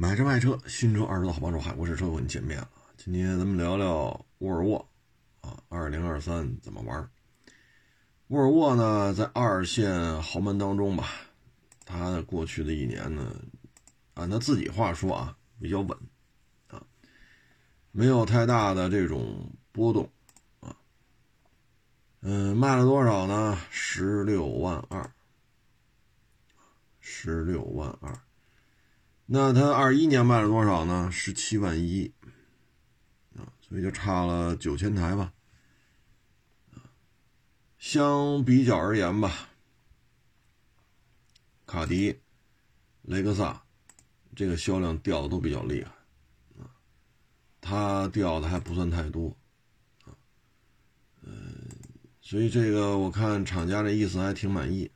[0.00, 2.70] 买车卖车，新车二手车好帮手，海阔试车和你见面了。
[2.96, 4.88] 今天咱们聊聊沃尔沃
[5.42, 7.06] 啊，二零二三怎么玩？
[8.28, 11.06] 沃尔沃呢，在二线豪门当中吧，
[11.84, 13.44] 它过去的一年呢，
[14.14, 15.98] 按他自己话说啊，比较稳
[16.68, 16.82] 啊，
[17.92, 20.08] 没有太大的这种波动
[20.60, 20.74] 啊。
[22.22, 23.60] 嗯，卖了多少呢？
[23.68, 25.12] 十六万二，
[27.00, 28.18] 十六万二。
[29.32, 31.08] 那他二一年卖了多少呢？
[31.12, 32.12] 十七万一，
[33.36, 35.32] 啊，所以就差了九千台吧。
[37.78, 39.50] 相比较而言吧，
[41.64, 42.18] 卡迪、
[43.02, 43.62] 雷克萨
[44.34, 45.92] 这个销量掉的都比较厉害，
[46.60, 46.66] 啊，
[47.60, 49.28] 它掉的还不算太多，
[50.06, 50.10] 啊，
[51.22, 51.68] 嗯，
[52.20, 54.90] 所以这个我看厂家的意思还挺满意。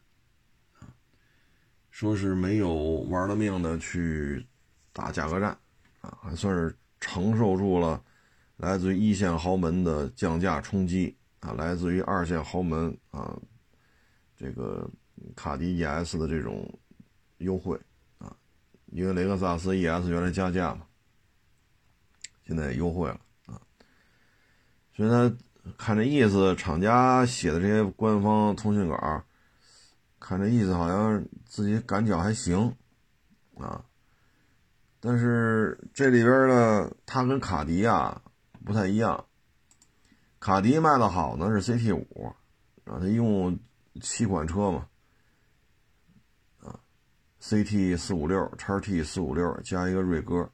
[1.94, 2.74] 说是没有
[3.08, 4.44] 玩了命的去
[4.92, 5.56] 打价格战，
[6.00, 8.02] 啊，还算是承受住了
[8.56, 13.38] 来自于一线豪门的降价冲击啊，来自于二线豪门啊，
[14.36, 14.90] 这个
[15.36, 16.68] 卡迪 ES 的这种
[17.38, 17.80] 优惠
[18.18, 18.36] 啊，
[18.86, 20.84] 因为雷克萨斯 ES 原来加价嘛，
[22.44, 23.54] 现在也优惠了啊，
[24.96, 25.32] 所以他
[25.78, 29.24] 看这意思，厂家写的这些官方通讯稿。
[30.26, 32.74] 看这意思，好像自己感觉还行，
[33.58, 33.84] 啊，
[34.98, 38.22] 但是这里边呢，它跟卡迪啊
[38.64, 39.22] 不太一样。
[40.40, 42.32] 卡迪卖的好呢是 CT 五，
[42.84, 43.58] 啊，它一共
[44.00, 44.88] 七款车嘛，
[46.62, 46.80] 啊
[47.42, 50.50] ，CT 四五六、叉 T 四五六加一个锐歌，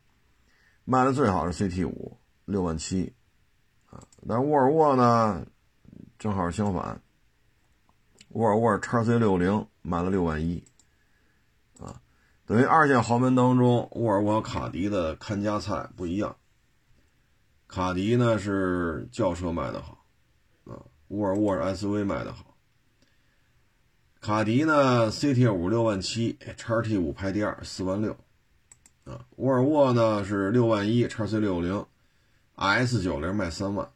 [0.85, 3.15] 卖的最好是 CT 五，六万七，
[3.87, 5.47] 啊，但沃尔沃呢，
[6.19, 7.01] 正好相反。
[8.33, 10.63] 沃尔沃 x C 六零卖了六万一，
[11.81, 12.01] 啊，
[12.47, 16.37] 等于二线豪门当中，沃尔沃、卡迪的看家菜不一样。
[17.67, 20.05] 卡迪呢是轿车卖的好，
[20.65, 22.57] 啊，沃尔沃 SUV 卖的好。
[24.21, 28.17] 卡迪呢 CT 五六万七，x T 五排第二四万六，
[29.05, 31.85] 啊，沃尔沃呢是六万一，x C 六零
[32.55, 33.91] ，S 九零卖三万。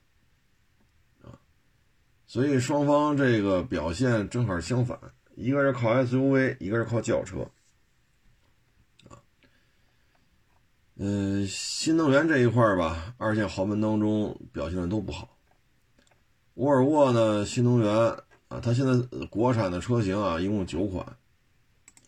[2.35, 4.99] 所以双方这个表现正好相反，
[5.37, 7.49] 一个是靠 SUV，一个是靠轿车，
[9.09, 9.23] 啊，
[10.97, 15.39] 嗯，新能源这一块吧，二线豪门当中表现的都不好。
[16.55, 17.89] 沃尔沃呢，新能源
[18.49, 21.07] 啊，它现在国产的车型啊，一共九款，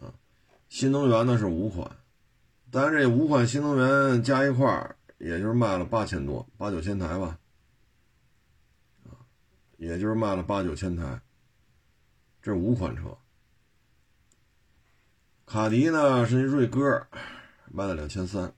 [0.00, 0.10] 啊，
[0.68, 1.88] 新能源呢是五款，
[2.72, 7.38] 但是这五款新能源加一块也就是卖了八千多，八九千台吧。
[9.76, 11.20] 也就是卖了八九千台，
[12.42, 13.16] 这五款车。
[15.44, 17.06] 卡迪呢是锐歌，
[17.70, 18.52] 卖了两千三，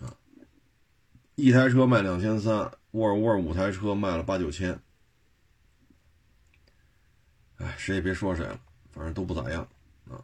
[0.00, 0.14] 啊，
[1.36, 4.78] 一台车卖两千三，沃尔沃五台车卖了八九千。
[7.56, 8.60] 哎，谁也别说谁了，
[8.90, 9.66] 反正都不咋样
[10.10, 10.22] 啊。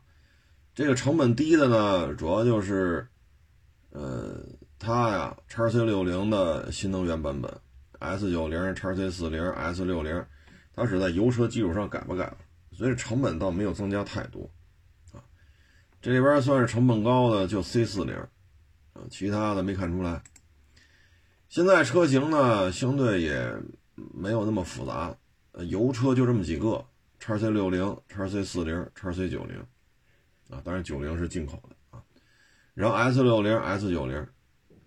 [0.74, 3.06] 这个成本低的呢，主要就是，
[3.90, 4.44] 呃，
[4.78, 7.60] 它呀，叉 C 六零的新能源版本。
[7.98, 10.24] S 九零、叉 C 四零、S 六零，
[10.74, 12.36] 它是在油车基础上改吧改了，
[12.72, 14.50] 所以成本倒没有增加太多，
[15.12, 15.24] 啊，
[16.02, 18.14] 这里边算是成本高的就 C 四零，
[18.92, 20.22] 啊，其他的没看出来。
[21.48, 23.50] 现在车型呢，相对也
[23.94, 25.16] 没有那么复杂，
[25.68, 26.84] 油车就这么几个，
[27.18, 29.58] 叉 C 六零、叉 C 四零、叉 C 九零，
[30.50, 32.02] 啊，当然九零是进口的啊，
[32.74, 34.18] 然后 S 六零、S 九零，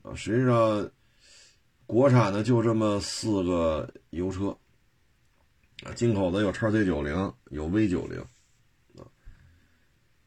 [0.03, 0.89] 啊，实际上。
[1.89, 4.55] 国产的就这么四个油车，
[5.81, 8.19] 啊，进口的有叉 C 九零，有 V 九零，
[8.95, 9.01] 啊，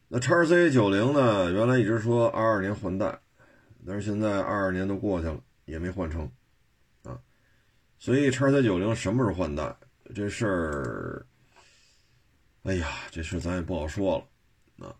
[0.08, 3.16] 那叉 C 九零呢，原来一直说二二年换代，
[3.86, 6.28] 但是现在二二年都过去了，也没换成，
[7.04, 7.16] 啊，
[7.96, 9.72] 所以叉 C 九零什么时候换代
[10.16, 11.24] 这事儿，
[12.64, 14.18] 哎呀，这事咱也不好说
[14.78, 14.96] 了，啊，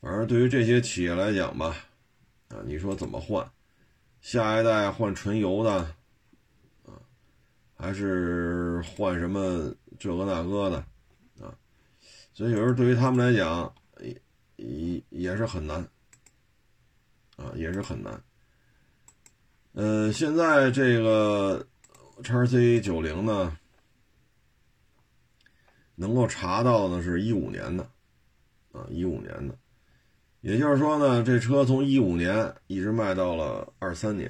[0.00, 1.74] 反正对于这些企业来讲吧，
[2.50, 3.44] 啊，你说怎么换？
[4.24, 5.70] 下一代换纯油的，
[6.86, 6.96] 啊，
[7.76, 10.76] 还是换什么这个那个的，
[11.44, 11.54] 啊，
[12.32, 14.22] 所以有时候对于他们来讲，也
[14.56, 15.86] 也也是很难，
[17.36, 18.18] 啊，也是很难。
[19.74, 21.66] 嗯，现在这个
[22.22, 23.54] 叉 C 九零呢，
[25.96, 27.86] 能够查到的是一五年的，
[28.72, 29.54] 啊，一五年的。
[30.44, 34.28] 也就是说呢，这车从一五年一直卖到了二三年，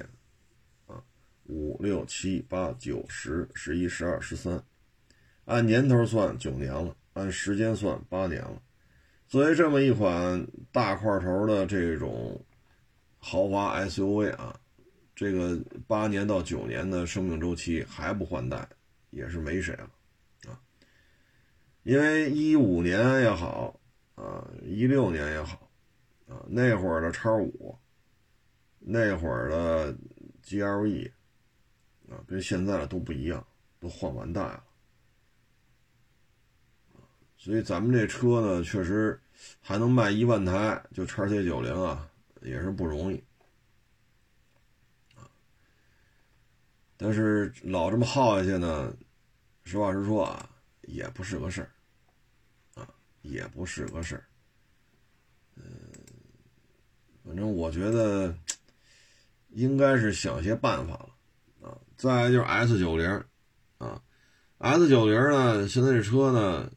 [0.87, 1.03] 啊，
[1.43, 4.63] 五六七八九十十一十二十三，
[5.43, 8.61] 按年头算九年了，按时间算八年了。
[9.27, 12.41] 作为这么一款大块头的这种
[13.17, 14.57] 豪华 SUV 啊，
[15.17, 18.65] 这个八年到九年的生命周期还不换代，
[19.09, 19.89] 也是没谁了
[20.47, 20.55] 啊。
[21.83, 23.77] 因为一五年也好
[24.15, 25.64] 啊，一六年也好
[26.27, 27.77] 啊，那会儿的叉五，
[28.79, 29.95] 那会儿的
[30.43, 31.11] GLE
[32.09, 33.45] 啊，跟现在的都不一样，
[33.79, 34.63] 都换完代了。
[37.37, 39.21] 所以咱们这车呢，确实
[39.61, 42.09] 还能卖一万台，就叉 C 九零啊，
[42.41, 43.23] 也是不容易
[46.97, 48.95] 但是老这么耗下去呢，
[49.63, 50.49] 实话实说啊，
[50.83, 51.69] 也不是个事儿
[52.81, 52.89] 啊，
[53.21, 54.25] 也不是个事儿。
[55.55, 55.84] 嗯，
[57.25, 58.35] 反正我觉得
[59.49, 61.09] 应该是想些办法了
[61.67, 61.77] 啊。
[61.97, 63.09] 再就是 S 九零
[63.77, 64.01] 啊
[64.59, 66.71] ，S 九零呢，现在这车呢。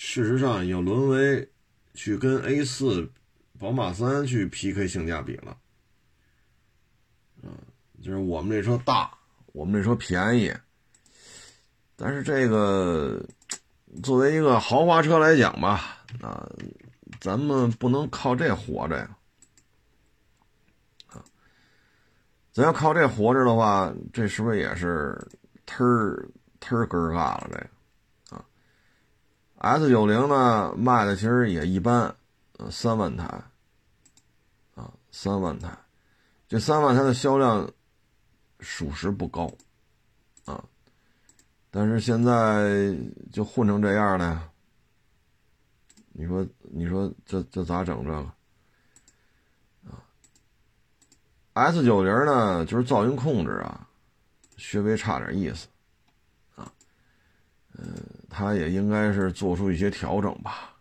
[0.00, 1.50] 事实上，已经沦为
[1.92, 3.10] 去跟 A 四、
[3.58, 5.58] 宝马三去 PK 性价比了。
[7.42, 7.50] 嗯，
[8.00, 9.10] 就是我们这车大，
[9.46, 10.54] 我们这车便宜，
[11.96, 13.20] 但是这个
[14.00, 16.48] 作为一个豪华车来讲吧，啊，
[17.20, 19.18] 咱们不能靠这活着呀。
[21.08, 21.24] 啊，
[22.58, 25.16] 咱要靠这活着的话，这是不是也是
[25.64, 26.28] 忒儿
[26.60, 27.48] 忒儿根儿嘎了？
[27.52, 28.44] 这个啊。
[29.58, 32.12] S 九零呢，卖的其实也一般，
[32.56, 33.24] 呃，三万台，
[34.74, 35.70] 啊，三万台，
[36.48, 37.70] 这三万台的销量
[38.58, 39.48] 属实不高，
[40.44, 40.64] 啊，
[41.70, 42.92] 但是现在
[43.32, 44.50] 就混成这样了呀，
[46.08, 48.18] 你说，你说这这咋整这个？
[49.92, 50.02] 啊
[51.58, 53.86] ，S 九零呢，就是噪音控制啊，
[54.56, 55.66] 稍微差点意思，
[56.56, 56.70] 啊，
[57.78, 57.84] 嗯。
[58.30, 60.76] 它也应该是做出一些调整吧，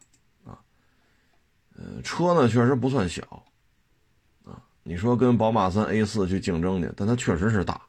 [0.46, 0.60] 啊，
[1.76, 3.24] 呃，车呢确实不算小，
[4.44, 7.82] 啊，你说跟宝马三 A 四去竞争去，但它确实是大，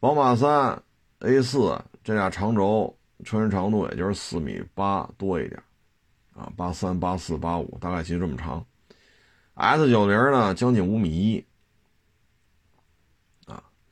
[0.00, 0.82] 宝马三
[1.20, 5.62] A 四这俩长轴车身长度也就是四米八多一点，
[6.34, 8.64] 啊，八三八四八五大概其实这么长
[9.54, 11.44] ，S 九零呢将近五米一，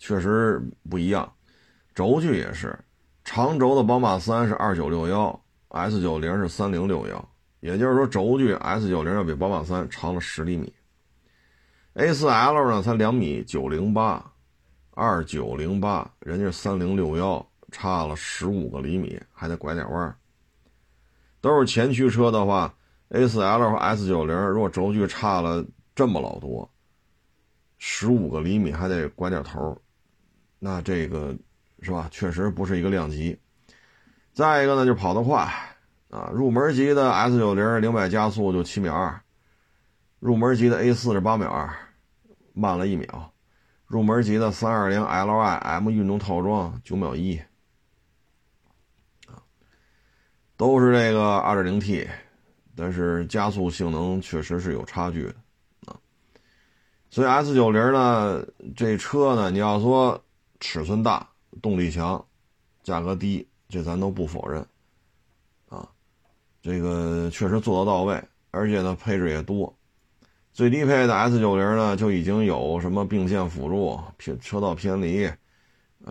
[0.02, 0.60] 确实
[0.90, 1.32] 不一样，
[1.94, 2.76] 轴距也是。
[3.22, 7.28] 长轴的宝马三是二九六幺，S 九零是三零六幺，
[7.60, 10.72] 也就是说轴距 S 九零要比宝马三长了十厘米。
[11.92, 14.32] A 四 L 呢才两米九零八，
[14.90, 20.16] 二九零八，人家三零六幺差了十五个厘米，还得拐点弯。
[21.40, 22.74] 都是前驱车的话
[23.10, 25.64] ，A 四 L 和 S 九零如果轴距差了
[25.94, 26.68] 这么老多，
[27.78, 29.80] 十五个厘米还得拐点头，
[30.62, 31.36] 那这个。
[31.84, 32.06] 是吧？
[32.12, 33.36] 确实不是一个量级。
[34.32, 35.52] 再一个呢，就跑得快
[36.10, 36.30] 啊！
[36.32, 39.20] 入门级的 S 九零零百加速就七秒二，
[40.20, 41.68] 入门级的 A 四是八秒二，
[42.54, 43.32] 慢了一秒。
[43.88, 47.36] 入门级的三二零 Li M 运动套装九秒一，
[49.26, 49.42] 啊，
[50.56, 52.08] 都是这个二点零 T，
[52.76, 55.34] 但是加速性能确实是有差距的
[55.86, 55.98] 啊。
[57.10, 60.22] 所以 S 九零呢，这车呢，你要说
[60.62, 61.28] 尺寸大。
[61.60, 62.24] 动力强，
[62.82, 64.66] 价格低，这咱都不否认，
[65.68, 65.86] 啊，
[66.62, 68.18] 这个确实做得到位，
[68.50, 69.76] 而且呢配置也多，
[70.54, 75.36] 最低配的 S 九零呢就已经有什么并线辅助、偏车道偏离、啊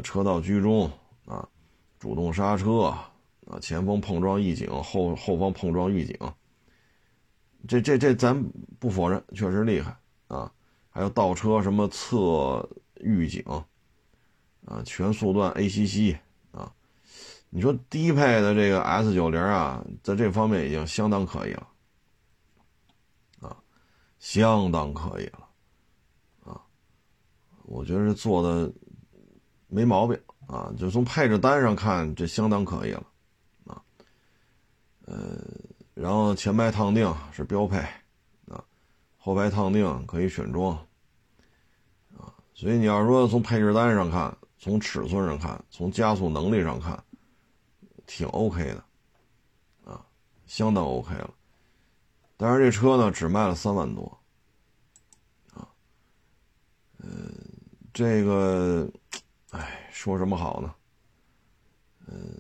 [0.04, 0.88] 车道居中
[1.26, 1.50] 啊、
[1.98, 2.82] 主动刹车
[3.48, 6.16] 啊、前方碰撞预警、后后方碰撞预警，
[7.68, 8.40] 这这这咱
[8.78, 10.54] 不否认，确实厉害啊，
[10.92, 13.44] 还有倒车什么侧预警。
[14.86, 16.18] 全速段 ACC
[16.52, 16.72] 啊，
[17.50, 21.68] 你说低配的这个 S 九零啊，在这方面已经相当可以了，
[23.42, 23.58] 啊，
[24.18, 25.48] 相当可以了，
[26.46, 26.62] 啊，
[27.64, 28.72] 我觉得做的
[29.68, 33.04] 没毛病啊，就从配置单上看，这相当可以了，
[33.66, 33.82] 啊，
[35.06, 35.38] 呃，
[35.94, 37.78] 然后前排烫定是标配，
[38.48, 38.64] 啊，
[39.18, 40.76] 后排烫定可以选装，
[42.18, 44.38] 啊，所以你要说从配置单上看。
[44.64, 47.04] 从尺寸上看，从加速能力上看，
[48.06, 48.86] 挺 OK 的，
[49.92, 50.06] 啊，
[50.46, 51.34] 相当 OK 了。
[52.38, 54.20] 但是这车呢，只卖了三万多，
[55.56, 55.68] 啊，
[57.00, 57.34] 嗯，
[57.92, 58.88] 这个，
[59.50, 60.76] 哎，说什么好呢？
[62.06, 62.32] 嗯，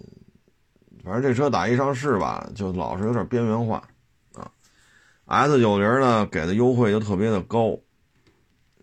[1.03, 3.83] 反正这车打一上市吧，就老是有点边缘化，
[4.33, 4.51] 啊
[5.25, 7.71] ，S 九零呢给的优惠就特别的高，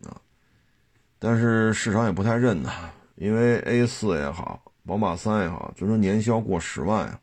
[0.02, 0.20] 啊，
[1.20, 2.90] 但是市场也不太认它。
[3.20, 7.20] 因为 A 四也好，宝马三也好，就说年销过十万呀，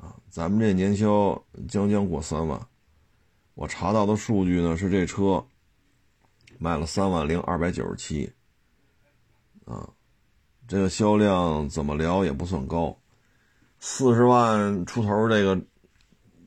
[0.00, 2.60] 啊，咱们这年销将将过三万。
[3.54, 5.46] 我查到的数据呢是这车
[6.58, 8.28] 卖了三万零二百九十七，
[9.64, 9.88] 啊，
[10.66, 12.98] 这个销量怎么聊也不算高，
[13.78, 15.62] 四十万出头这个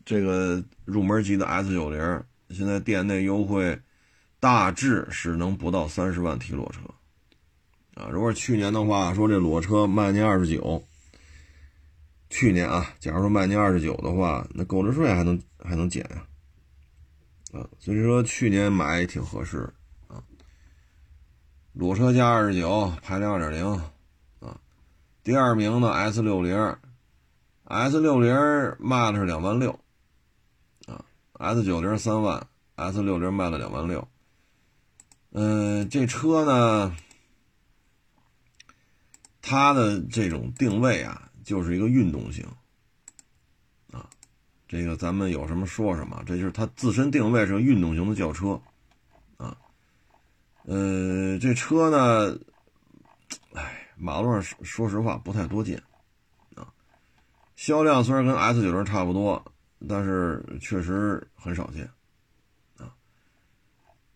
[0.04, 3.82] 这个入门级的 S 九零，现在店内优惠
[4.42, 6.82] 大致是能不到三十万提裸车，
[7.98, 10.84] 啊，如果去年的话说这裸车卖您二十九，
[12.30, 16.22] 去年啊，假如说卖您二十九的话，那购置税还能还能减啊。
[17.54, 19.74] 啊，所以说去年买也挺合适
[20.08, 20.22] 啊。
[21.74, 23.66] 裸车价二十九，排量二点零
[24.40, 24.60] 啊。
[25.24, 26.78] 第二名呢，S 六零
[27.64, 28.32] ，S 六零
[28.80, 29.72] 卖的是两万六
[30.86, 34.08] 啊，S 九零三万，S 六零卖了两万六。
[35.32, 36.96] 嗯，这车呢，
[39.48, 42.46] 它的这种定位啊，就是一个运动型。
[43.94, 44.10] 啊
[44.68, 48.60] 这个咱们有什么说什么，这就是它自身定位是个运动型的轿车，
[49.38, 49.58] 啊，
[50.66, 52.38] 呃，这车呢，
[53.54, 55.82] 哎，马路上说实话不太多见，
[56.54, 56.68] 啊，
[57.56, 59.42] 销量虽然跟 S 九零差不多，
[59.88, 61.90] 但是确实很少见，
[62.76, 62.92] 啊，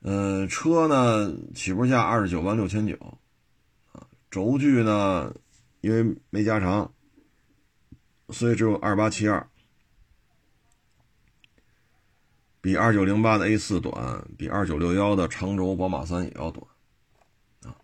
[0.02, 2.98] 呃，车呢起步价二十九万六千九，
[4.32, 5.32] 轴距呢
[5.82, 6.92] 因为没加长，
[8.30, 9.46] 所以只有二八七二。
[12.64, 16.64] 比二九零八的 A 四短，比二九六幺的长轴宝马三也要短，
[17.64, 17.76] 啊，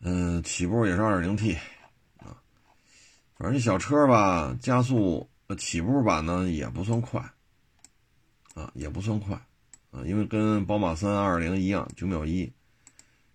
[0.00, 1.56] 嗯，起步也是二点零 T，
[2.16, 2.42] 啊，
[3.36, 7.20] 反正小车吧，加速起步版呢也不算快，
[8.54, 9.36] 啊，也不算快，
[9.92, 12.52] 啊，因为跟宝马三二零一样九秒一，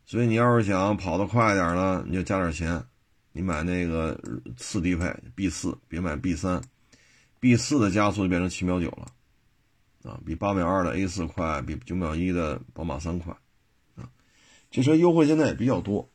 [0.06, 2.84] 所以你要是想跑得快点呢，你就加点钱，
[3.32, 4.20] 你买那个
[4.58, 6.62] 次低配 B 四，别买 B 三
[7.40, 9.08] ，B 四的加速就变成七秒九了。
[10.04, 13.34] 啊，比八秒二的 A 四快，比九秒一的宝马三快，
[13.96, 14.04] 啊，
[14.70, 16.10] 这车优惠现在也比较多。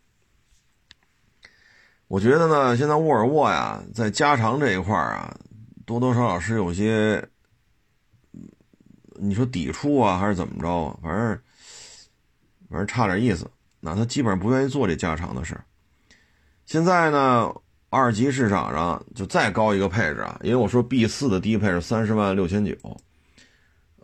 [2.06, 5.34] 我觉得呢，现在沃尔沃呀，在加长这一块啊，
[5.86, 7.26] 多多少少是有些，
[9.14, 10.98] 你说抵触啊，还是怎么着啊？
[11.02, 11.40] 反正
[12.68, 13.50] 反正差点意思。
[13.80, 15.58] 那他基本上不愿意做这加长的事
[16.66, 17.52] 现在呢，
[17.88, 22.74] 二级市场上就再高一个配置啊，因为我说 B 四的低配是三十万六千九。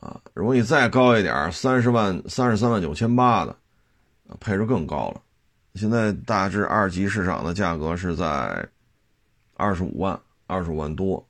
[0.01, 3.57] 啊，如果你再高一点，三十万、三十三万九千八的，
[4.39, 5.21] 配置更高了。
[5.75, 8.69] 现在大致二级市场的价格是在
[9.57, 11.27] 二十五万、二十五万多，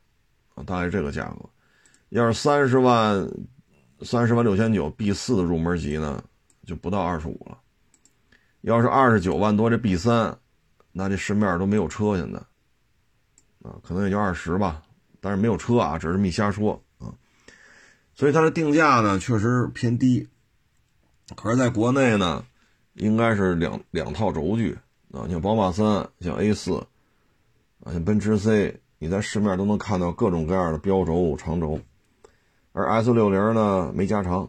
[0.54, 1.48] 啊，大概这个价格。
[2.08, 3.28] 要是三十万、
[4.02, 6.22] 三十万六千九 B 四的入门级呢，
[6.66, 7.56] 就不到二十五了。
[8.64, 10.38] 要是二十九万多这 B 三，
[10.90, 12.38] 那这市面都没有车现在，
[13.62, 14.82] 啊，可能也就二十吧，
[15.20, 17.12] 但是没有车啊，只是这么一瞎说啊。
[18.14, 20.26] 所以它的定价呢确实偏低，
[21.36, 22.42] 可是在国内呢，
[22.94, 24.78] 应该是两两套轴距
[25.12, 26.78] 啊，像宝马三、像 A 四
[27.84, 31.78] 啊、像奔驰 C，你在市面都能看到各种各样的标轴、长轴，
[32.72, 34.48] 而 S 六零呢没加长，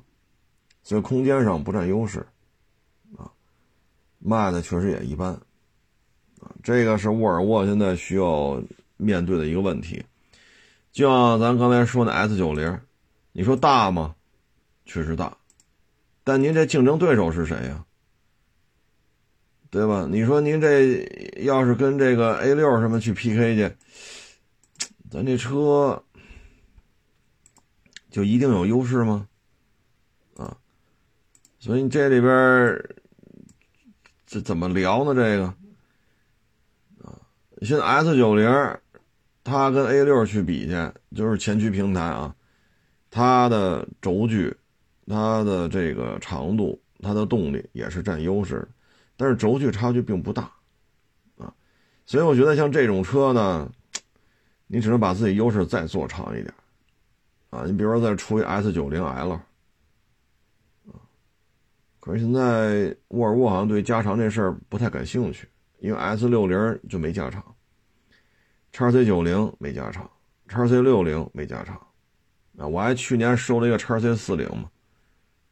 [0.83, 2.25] 所以空间上不占优势，
[4.25, 5.29] 卖的确实也一般
[6.41, 8.61] 啊，这个是沃尔沃现在需要
[8.97, 10.03] 面对的一个问题，
[10.91, 12.79] 就像咱刚才说的 S 九零。
[13.37, 14.15] 你说大吗？
[14.85, 15.37] 确实大，
[16.23, 17.85] 但您这竞争对手是谁呀？
[19.69, 20.07] 对吧？
[20.09, 21.03] 你说您这
[21.43, 23.75] 要是跟这个 A 六什么去 PK 去，
[25.11, 26.01] 咱这车
[28.09, 29.27] 就一定有优势吗？
[30.37, 30.55] 啊，
[31.59, 32.31] 所以你这里边
[34.35, 35.15] 这怎么聊呢？
[35.15, 35.45] 这个
[37.05, 37.15] 啊，
[37.61, 38.45] 现在 S 九零
[39.45, 42.35] 它跟 A 六去比去，就是前驱平台啊。
[43.09, 44.53] 它的轴距、
[45.07, 48.67] 它的这个长度、它的动力也是占优势，
[49.15, 50.51] 但是轴距差距并不大，
[51.37, 51.53] 啊，
[52.05, 53.71] 所以我觉得像这种车呢，
[54.67, 56.53] 你只能把自己优势再做长一点，
[57.51, 59.39] 啊，你比如说再出一 S 九零 L，
[62.05, 67.43] 可是现在沃尔沃好像对加长这事儿不太感兴趣，因为 S 六零就没加长
[68.71, 70.07] ，，x C 九零没加长
[70.45, 71.75] ，，x C 六零没加长。
[72.59, 74.69] 啊，我还去年收了一个 x C 四零嘛，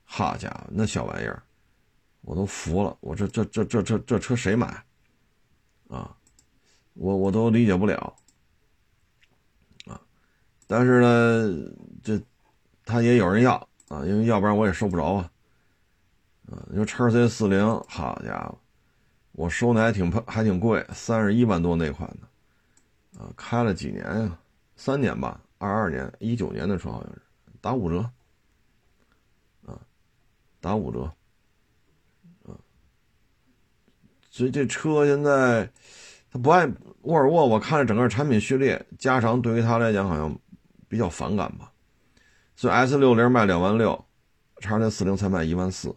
[0.03, 1.41] 好家伙，那小玩意儿，
[2.22, 2.95] 我都服了。
[3.00, 4.67] 我这这这这这这车谁买？
[5.88, 6.15] 啊，
[6.93, 8.15] 我我都理解不了。
[9.88, 10.00] 啊，
[10.67, 12.22] 但是呢，这
[12.86, 13.55] 他也有人要
[13.88, 15.31] 啊，因为要不然我也收不着啊。
[16.69, 18.57] 你说叉 C 四零，好家伙，
[19.33, 24.38] 我收的还挺还挺贵，三十一万多那款的，啊，开了几年呀？
[24.75, 25.39] 三年吧。
[25.60, 27.22] 二二年、一九年的车好像是
[27.62, 28.00] 打五折，
[29.65, 29.79] 啊，
[30.60, 31.03] 打五折，
[32.43, 32.51] 啊
[34.29, 35.72] 所以这车现在
[36.29, 36.69] 他不爱
[37.03, 40.38] 沃尔沃，我看着整个产品序列，加长对于他来讲好像
[40.89, 41.72] 比较反感吧。
[42.57, 44.03] 所以 S 六零卖两万六，
[44.60, 45.95] 叉 C 四零才卖一万四，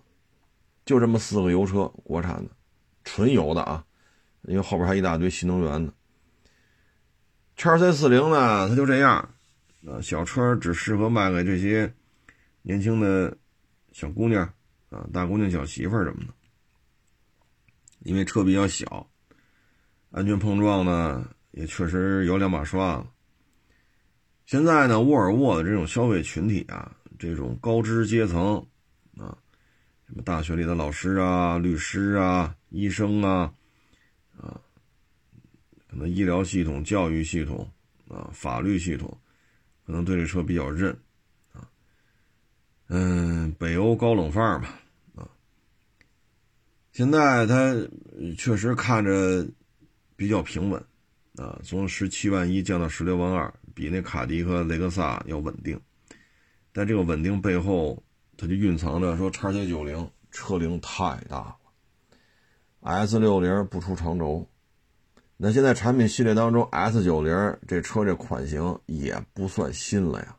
[0.87, 2.51] 就这么四个油车，国产的，
[3.05, 3.85] 纯油的啊，
[4.43, 5.93] 因为后边还一大堆新能源的。
[7.57, 9.17] 叉 C 四零呢，它就这样，
[9.87, 11.93] 啊，小车只适合卖给这些
[12.63, 13.37] 年轻的
[13.93, 14.45] 小姑娘
[14.91, 16.33] 啊，大姑娘、小媳妇儿什么的。
[18.01, 19.11] 因为车比较小，
[20.13, 23.07] 安全碰撞呢也确实有两把刷子。
[24.45, 28.65] 现在呢，沃尔沃的这种消费群体啊，这种高知阶层
[29.19, 29.37] 啊，
[30.07, 33.53] 什么大学里的老师啊、律师啊、医生啊，
[34.39, 34.61] 啊，
[35.89, 37.69] 可能医疗系统、教育系统
[38.09, 39.19] 啊、法律系统，
[39.85, 40.97] 可能对这车比较认
[41.53, 41.69] 啊。
[42.89, 44.81] 嗯，北欧高冷范儿吧。
[46.93, 47.75] 现在它
[48.39, 49.47] 确实看着
[50.17, 50.83] 比较平稳，
[51.35, 55.79] 啊，从十七万一降到十六万二，比那卡迪和雷克萨要稳定。
[56.73, 58.03] 但这个稳定背后，
[58.37, 61.57] 它就蕴藏着说叉 C 九零车龄太大了
[62.81, 64.47] ，S 六零不出长轴。
[65.39, 70.37] 那现在产品系列当中，S 九零这车这款型也不算新了呀，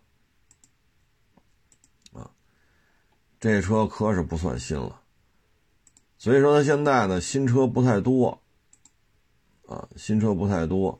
[2.13, 2.31] 啊，
[3.39, 5.01] 这车可是不算新了。
[6.17, 8.41] 所以说，它现在呢，新车不太多，
[9.67, 10.97] 啊，新车不太多。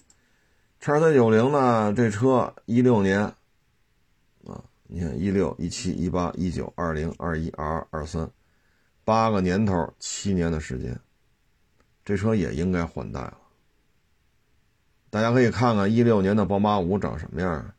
[0.80, 8.30] 叉 C 九零呢，这车一六年，啊，你看一六、一七、一八、一九、二零、二一、二二、二三，
[9.04, 10.98] 八个年头，七年的时间，
[12.06, 13.38] 这车也应该换代了。
[15.10, 17.74] 大家可以看看一六年的宝马五长什么样，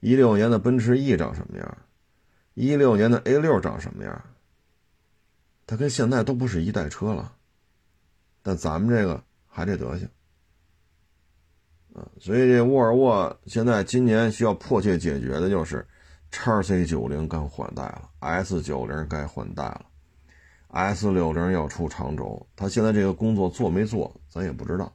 [0.00, 1.78] 一六年的奔驰 E 长什么样，
[2.54, 4.24] 一六年的 A 六长什么样。
[5.66, 7.36] 它跟现在都不是一代车了，
[8.42, 10.08] 但咱们这个还这德行，
[11.92, 15.86] 啊，所以这沃尔沃现在今年需要迫切解决的就是
[16.30, 19.86] 叉 C 九零该换代了，S 九零该换代了
[20.68, 24.92] ，S 六零要出长轴，他现在这个工作做没做，咱也不知道，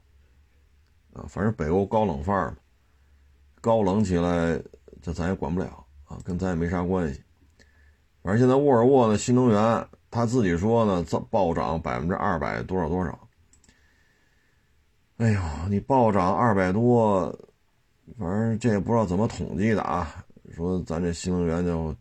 [1.13, 2.57] 啊，反正北欧高冷范儿，
[3.61, 4.61] 高冷起来，
[5.01, 7.21] 这咱也管不了啊，跟咱也没啥关系，
[8.23, 9.87] 反正现在沃尔沃的新能源。
[10.11, 13.27] 他自己说呢，这暴涨百分之二百多少多少。
[15.17, 17.37] 哎呦，你暴涨二百多，
[18.17, 20.24] 反正这也不知道怎么统计的啊。
[20.55, 21.95] 说咱这新能源就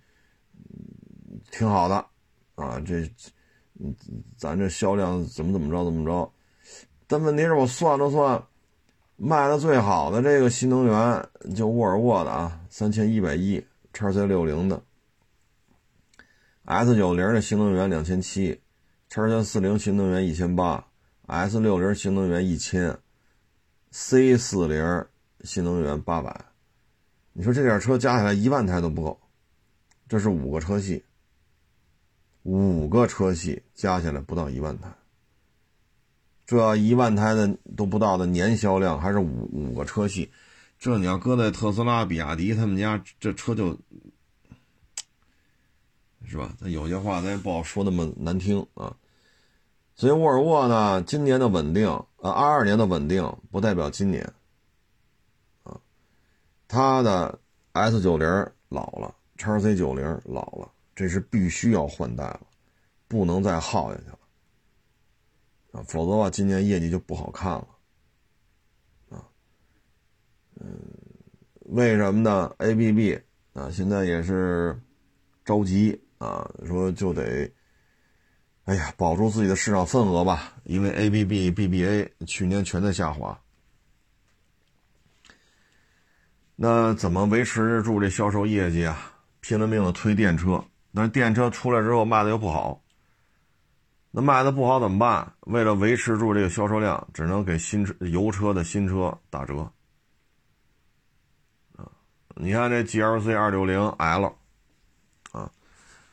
[1.50, 1.96] 挺好的
[2.54, 3.10] 啊，这
[4.36, 6.32] 咱这销量怎么怎么着怎么着。
[7.06, 8.42] 但问题是我算了算，
[9.16, 14.82] 卖的最好的这个新能源就沃尔沃的啊，三千一百一，叉 C 六零的。
[16.64, 18.60] S 九零的新能源两千七，
[19.10, 20.86] 叉 C 四零新能源一千八
[21.26, 22.96] ，S 六零新能源一千
[23.90, 25.06] ，C 四零
[25.42, 26.44] 新能源八百，
[27.34, 29.20] 你说这点车加起来一万台都不够，
[30.08, 31.04] 这是五个车系，
[32.44, 34.88] 五个车系加起来不到一万台，
[36.46, 40.30] 这一万台的都不到的年销量还是五五个车系，
[40.78, 43.78] 这你要搁在特斯拉、比亚迪他们家，这车就。
[46.26, 46.56] 是吧？
[46.58, 48.96] 那有些话咱也不好说那么难听啊。
[49.94, 54.32] 所以沃尔沃呢，今年的稳定，呃，二二年的稳定不代表今年。
[56.74, 57.38] 它的
[57.72, 58.26] S 九零
[58.68, 62.40] 老了，叉 C 九零老了，这是必须要换代了，
[63.06, 64.18] 不能再耗下去了
[65.70, 67.68] 啊，否则的话，今年业绩就不好看了
[69.10, 69.22] 啊。
[70.60, 70.66] 嗯，
[71.60, 73.20] 为什么呢？ABB
[73.52, 74.76] 啊，现在也是
[75.44, 76.00] 着急。
[76.18, 77.52] 啊，说就得，
[78.64, 83.38] 哎呀，保住自己的市场份额吧，因为 A B B B B A 去年全在下滑，
[86.56, 89.12] 那怎么维持住这销售业绩啊？
[89.40, 90.64] 拼了命的推电车，
[90.94, 92.80] 但是电车出来之后卖的又不好，
[94.10, 95.32] 那卖的不好怎么办？
[95.40, 99.70] 为了维持住这个销售量，只能给新车、油车的新车打折。
[101.76, 101.84] 啊，
[102.36, 104.34] 你看这 G L C 二六零 L
[105.32, 105.50] 啊。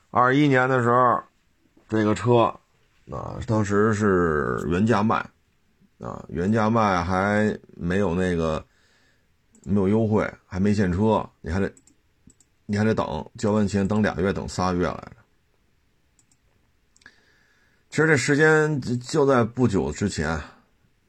[0.09, 1.23] 二一年的时候，
[1.87, 2.53] 这个车
[3.09, 5.17] 啊，当时是原价卖，
[5.99, 8.65] 啊，原价卖还没有那个
[9.63, 11.71] 没有优惠，还没现车，你还得
[12.65, 15.15] 你还得等，交完钱等俩月，等仨月来着。
[17.89, 20.29] 其实这时间就在不久之前，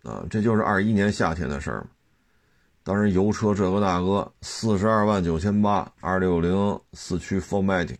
[0.03, 1.87] 啊，这就是二一年夏天的事儿
[2.83, 7.99] 当时油车这个大哥四十二万九千八，二六零四驱 Formatic。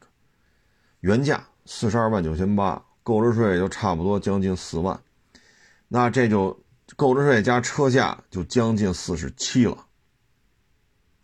[0.99, 5.01] 原价四十二万九千八，购置税就差不多将近四万。
[5.87, 6.59] 那这就
[6.97, 9.87] 购置税加车价就将近四十七了，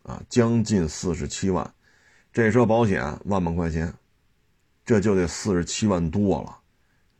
[0.08, 1.74] 啊，将近四十七万，
[2.32, 3.92] 这车保险万把块钱，
[4.86, 6.60] 这就得四十七万多了，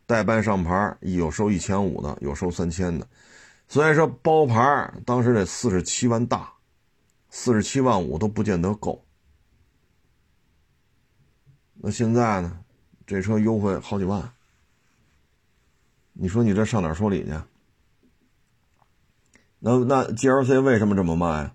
[0.07, 3.07] 代办上牌有收一千五的，有收三千的，
[3.68, 6.51] 所以说包牌当时得四十七万大，
[7.29, 9.05] 四十七万五都不见得够。
[11.74, 12.64] 那现在呢？
[13.07, 14.33] 这车优惠好几万，
[16.14, 17.33] 你说你这上哪说理去？
[19.59, 21.55] 那那 GLC 为什么这么卖啊？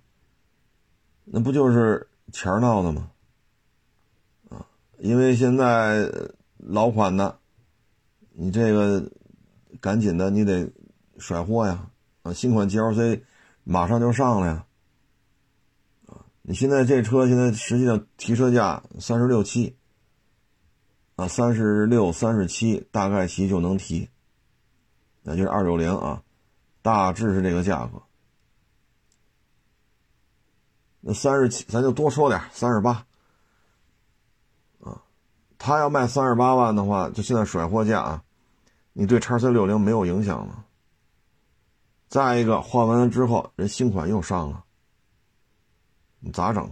[1.26, 3.12] 那不就是钱闹的吗？
[4.50, 4.66] 啊，
[5.00, 6.10] 因为现在
[6.58, 7.40] 老款的，
[8.32, 9.12] 你这个
[9.82, 10.72] 赶紧的，你得
[11.18, 11.90] 甩货呀！
[12.24, 13.22] 啊，新款 GLC
[13.64, 14.66] 马上就上了呀！
[16.08, 19.76] 啊，你现在这车现在实际上提车价三十六七。
[21.16, 24.10] 啊，三十六、三十七，大概其就能提，
[25.22, 26.24] 那就是二六零啊，
[26.82, 28.02] 大致是这个价格。
[31.06, 33.06] 那三十七，咱就多说点，三十八。
[34.80, 35.04] 啊，
[35.58, 38.24] 他要卖三十八万的话，就现在甩货价啊，
[38.94, 40.64] 你对叉 C 六零没有影响了。
[42.08, 44.64] 再一个，换完了之后，人新款又上了，
[46.22, 46.72] 你咋整？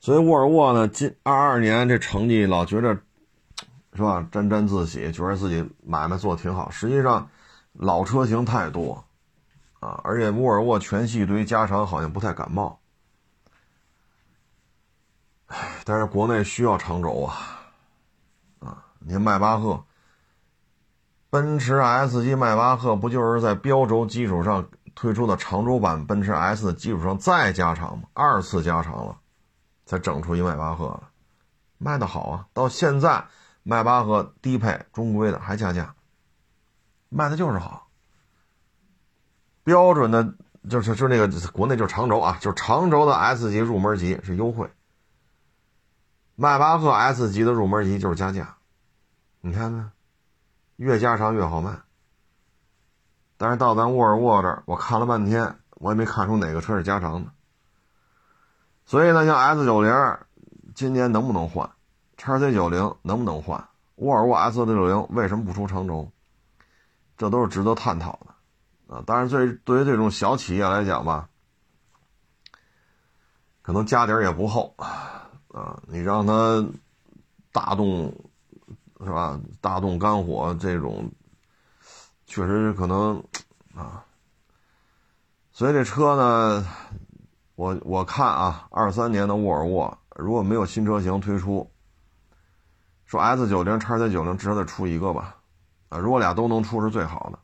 [0.00, 2.94] 所以沃尔沃呢，今二二年这成绩老觉着，
[3.92, 4.26] 是吧？
[4.32, 6.70] 沾沾自喜，觉得自己买卖做的挺好。
[6.70, 7.28] 实际上，
[7.74, 9.04] 老车型太多，
[9.84, 12.80] 啊，而且沃尔沃全系对于加长好像不太感冒。
[15.46, 17.36] 唉，但是国内需要长轴啊，
[18.60, 19.84] 啊，你看迈巴赫，
[21.28, 28.08] 奔驰 S 级迈巴赫不就是在标轴基础上推出的长轴版奔驰 S 的基础上再加长吗？
[28.14, 29.18] 二次加长了。
[29.86, 31.10] 才整出一迈巴赫了，
[31.76, 32.46] 卖的好啊！
[32.54, 33.22] 到现在，
[33.62, 35.94] 迈巴赫低配中规的还加价，
[37.10, 37.83] 卖的就是好。
[39.64, 40.34] 标准的，
[40.68, 44.70] 就是就那个国内就是长轴啊，就是长轴的 S 级入门级是优惠。
[46.36, 48.56] 迈巴赫 S 级的入门级就是加价，
[49.40, 49.90] 你看看，
[50.76, 51.80] 越加长越好卖。
[53.36, 57.30] 但是到咱沃尔沃这儿，我看了半天，我也没看出哪个车是加长的。
[58.84, 60.18] 所以呢，像 S 九零
[60.74, 61.70] 今年能不能换？
[62.16, 63.68] 叉 C 九零能不能换？
[63.96, 66.10] 沃尔沃 S 六零为什么不出长轴？
[67.16, 68.33] 这都是值得探讨的
[68.86, 69.02] 啊！
[69.06, 71.28] 当然，对对于这种小企业来讲吧，
[73.62, 74.74] 可能家底儿也不厚
[75.48, 75.82] 啊。
[75.86, 76.66] 你让他
[77.52, 78.14] 大动
[79.00, 79.40] 是吧？
[79.60, 81.10] 大动肝火这种，
[82.26, 83.22] 确实可能
[83.74, 84.04] 啊。
[85.52, 86.66] 所以这车呢？
[87.56, 91.70] 我我看啊，二三年的沃尔沃如果没有新车型推出，
[93.04, 95.36] 说 S 九零、叉 C 九零至少得出一个吧，
[95.88, 97.38] 啊，如果俩都能出是最好的，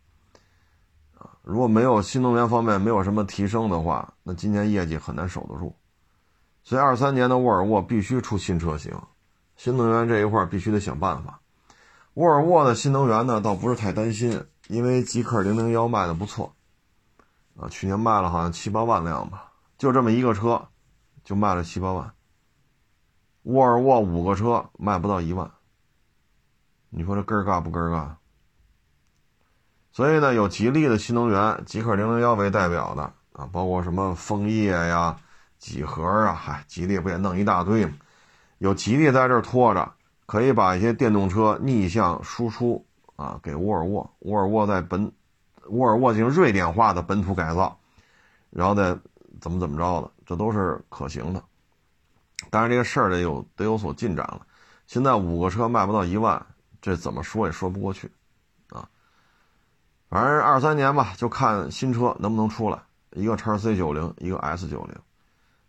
[1.50, 5.74] 如果没有新能源方面没有什么提升的话，那今年业绩很难守得住，
[6.62, 8.96] 所以二三年的沃尔沃必须出新车型，
[9.56, 11.40] 新能源这一块必须得想办法。
[12.14, 16.54] 沃尔沃的新能源呢，倒不是太担心，因为极氪零零幺卖的不错，
[17.56, 19.50] 啊，去年卖了好像七八万辆吧。
[19.76, 20.68] 就这么一个车，
[21.24, 22.12] 就卖了七八万。
[23.42, 25.50] 沃尔沃五个车卖不到一万，
[26.90, 28.19] 你说这根儿嘎不根儿嘎？
[29.92, 35.16] 所以呢，有吉利的新能源，极氪零零幺为代表的啊，包括什么枫叶呀、
[35.58, 37.92] 几何啊，嗨，吉利不也弄一大堆吗？
[38.58, 39.92] 有吉利在这拖着，
[40.26, 42.84] 可以把一些电动车逆向输出
[43.16, 44.10] 啊，给沃尔沃。
[44.20, 45.10] 沃尔沃在本，
[45.68, 47.78] 沃尔沃进行瑞典化的本土改造，
[48.50, 48.96] 然后再。
[49.40, 51.42] 怎么怎么着的，这都是可行的，
[52.50, 54.42] 但是这个事儿得有得有所进展了。
[54.86, 56.44] 现在五个车卖不到一万，
[56.82, 58.10] 这怎么说也说不过去，
[60.10, 64.96] 反正二三年吧，就看新车能不能出来，一个叉 C 九零，一个 S 九零，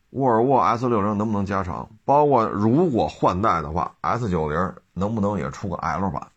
[0.10, 1.88] 沃尔沃 S 六零能不能加长？
[2.06, 6.28] 包括如果换代的话，S 九零能不能也出个 L 版？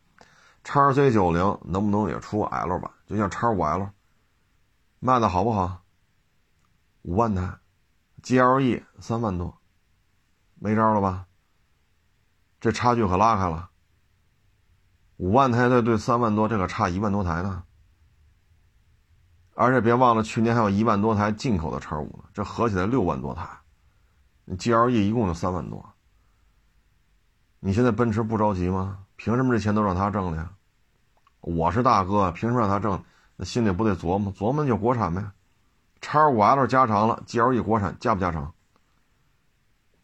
[0.64, 2.90] 叉 C 九零能不能也出个 L 版？
[3.06, 3.88] 就像叉五 L，
[5.00, 5.80] 卖的好不好？
[7.02, 7.56] 五万台
[8.22, 9.56] ，GLE 三万多，
[10.56, 11.24] 没招了吧？
[12.60, 13.70] 这差距可拉开了。
[15.16, 17.62] 五万台的对三万多，这可差一万多台呢。
[19.54, 23.48] 而且别忘了，去年还有一万多台进口的叉五呢，这合起来六万多台。
[24.58, 25.84] GLE 一共就三万多。
[27.60, 28.98] 你现在奔驰不着急吗？
[29.16, 30.50] 凭什么这钱都让他挣了呀？
[31.40, 33.02] 我是大哥，凭什么让他挣？
[33.36, 35.24] 那心里不得琢磨琢磨，就国产呗。
[36.00, 38.52] 叉五 L 加长了，GLE 国产加不加长？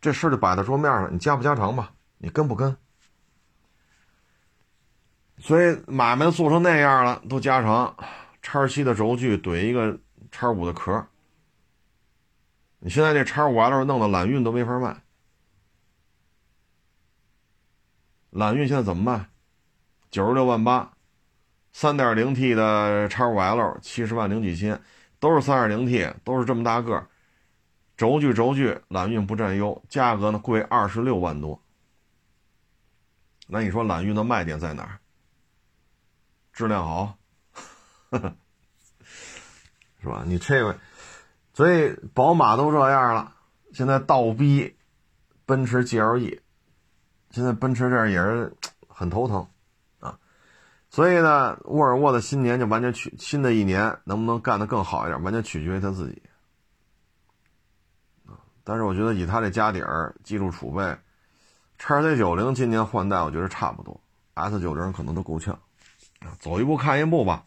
[0.00, 1.92] 这事就摆在桌面上，你加不加长吧？
[2.18, 2.76] 你跟不跟？
[5.38, 7.94] 所以买卖做成那样了，都加长，
[8.42, 9.98] 叉七的轴距怼一个
[10.30, 11.06] 叉五的壳。
[12.78, 15.02] 你现在这叉五 L 弄的揽运都没法卖，
[18.30, 19.28] 揽运现在怎么卖？
[20.10, 20.92] 九十六万八，
[21.72, 24.80] 三点零 T 的叉五 L 七十万零几千，
[25.18, 27.06] 都是三点零 T，都是这么大个
[27.96, 31.62] 轴距轴距揽运不占优，价格呢贵二十六万多。
[33.46, 35.00] 那你说揽运的卖点在哪儿？
[36.52, 37.18] 质量好，
[40.02, 40.24] 是吧？
[40.26, 40.78] 你这个。
[41.52, 43.34] 所以宝马都这样了，
[43.72, 44.76] 现在倒逼
[45.44, 46.40] 奔驰 GLE，
[47.30, 48.56] 现在奔驰这也是
[48.88, 49.46] 很头疼
[49.98, 50.18] 啊。
[50.88, 56.22] 所以呢，沃尔沃的新年就完全取新的一年能不能干得更好一点，完全取决于他自己
[58.64, 60.96] 但是我觉得以他这家底儿、技术储备，
[61.76, 64.00] 叉 C 九零今年换代，我觉得差不多
[64.34, 65.58] ，S 九零可能都够呛
[66.20, 66.32] 啊。
[66.38, 67.44] 走一步看一步吧。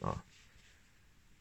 [0.00, 0.22] 啊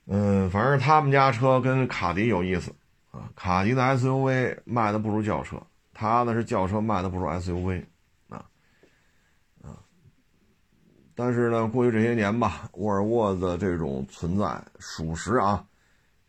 [0.07, 2.71] 嗯，反正他们家车跟卡迪有意思
[3.09, 3.31] 啊。
[3.35, 5.59] 卡迪的 SUV 卖的不如轿车，
[5.93, 7.83] 他呢是轿车卖的不如 SUV
[8.29, 8.45] 啊
[9.63, 9.81] 啊。
[11.15, 15.65] 但是呢，过去这些年吧，沃尔沃的这种存在，属实啊，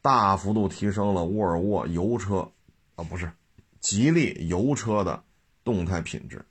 [0.00, 2.50] 大幅度提升了沃尔沃油车
[2.94, 3.30] 啊，不是
[3.80, 5.22] 吉利油车的
[5.62, 6.42] 动态品质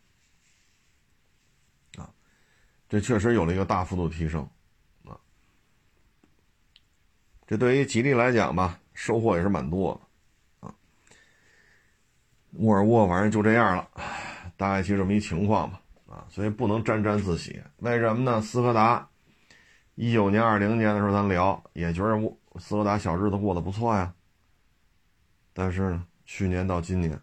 [1.97, 2.07] 啊，
[2.87, 4.47] 这确实有了一个大幅度提升。
[7.47, 9.93] 这对于吉利来讲吧，收获也是蛮多
[10.61, 10.73] 的，啊，
[12.53, 13.87] 沃尔沃反正就这样了，
[14.57, 17.61] 大概就这么一情况吧，啊，所以不能沾沾自喜。
[17.77, 18.41] 为什么呢？
[18.41, 19.07] 斯柯达，
[19.93, 22.19] 一九年、二零年的时候咱聊，也觉得
[22.59, 24.11] 斯柯达小日子过得不错呀。
[25.53, 27.13] 但是呢，去年到今年，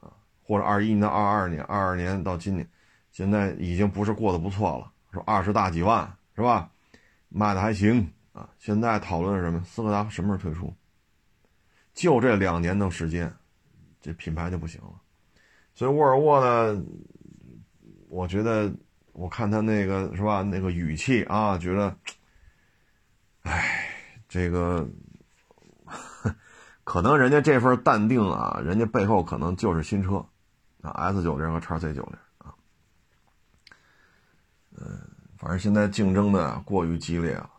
[0.00, 0.08] 啊，
[0.42, 2.66] 或者二一年二二年，二二年到今年，
[3.12, 6.70] 现在已经不是过得不错了，说二十大几万是吧？
[7.28, 8.10] 卖的还行。
[8.38, 9.60] 啊，现在讨论什么？
[9.64, 10.72] 斯柯达什么时候退出？
[11.92, 13.34] 就这两年的时间，
[14.00, 14.92] 这品牌就不行了。
[15.74, 16.80] 所以沃尔沃呢，
[18.08, 18.72] 我觉得，
[19.12, 21.96] 我看他那个是吧，那个语气啊，觉得，
[23.42, 23.90] 哎，
[24.28, 24.88] 这个
[26.84, 30.24] 可能人家这份淡定啊，人家背后可能就是新车
[30.80, 32.54] 啊，S 九零和叉 C 九零啊。
[34.76, 35.00] 嗯，
[35.36, 37.50] 反正现在竞争的过于激烈了。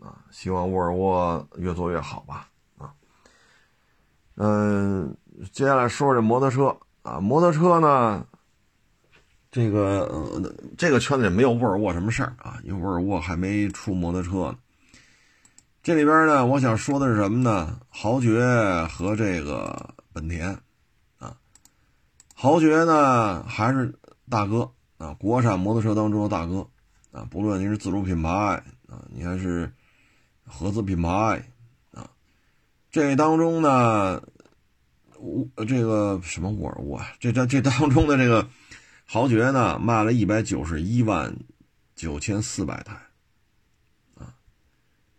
[0.00, 2.48] 啊希望沃尔沃越做越好吧。
[2.76, 2.94] 啊，
[4.36, 5.16] 嗯，
[5.52, 8.24] 接下来说说这摩托车啊，摩托车呢，
[9.50, 14.58] 这个呃，这个圈子里没有沃尔沃什么事儿啊，因为沃尔沃还没出摩托车呢。
[15.82, 17.80] 这里边呢，我想说的是什么呢？
[17.88, 18.40] 豪爵
[18.90, 20.56] 和这个本田
[21.18, 21.36] 啊，
[22.34, 23.92] 豪爵呢还是
[24.30, 26.64] 大哥啊，国产摩托车当中的大哥
[27.10, 28.30] 啊，不论您是自主品牌
[28.88, 29.72] 啊，你还是。
[30.48, 31.08] 合资品牌
[31.92, 32.10] 啊，
[32.90, 34.20] 这当中呢，
[35.18, 38.48] 沃这个什么沃尔沃啊，这这这当中的这个
[39.04, 41.36] 豪爵呢，卖了一百九十一万
[41.94, 42.94] 九千四百台
[44.16, 44.34] 啊，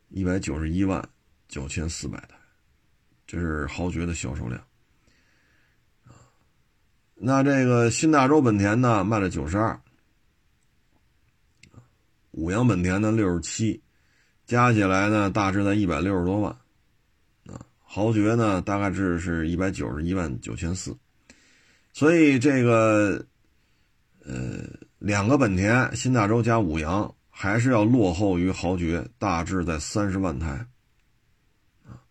[0.10, 1.08] 一百九十一万
[1.48, 2.36] 九千四百台，
[3.28, 4.62] 这是豪爵的销售量。
[7.13, 9.80] 那这个新大洲本田呢，卖了九十二，
[12.32, 13.82] 五羊本田呢六十七。
[14.50, 16.52] 加起来呢，大致在一百六十多万，
[17.46, 20.98] 啊，豪爵呢，大概是是一百九十一万九千四，
[21.94, 23.24] 所以这个，
[24.26, 24.64] 呃，
[24.98, 30.66] 两个本田新大洲加五羊还是要落后于豪爵，大致在三十万台，
[31.86, 32.02] 啊，